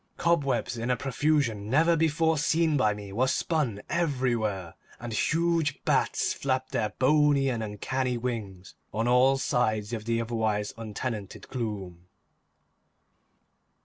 [0.17, 6.33] Cobwebs in a profusion never before seen by me were spun everywhere, and huge bats
[6.33, 12.07] flapped their bony and uncanny wings on all sides of the otherwise untenanted gloom.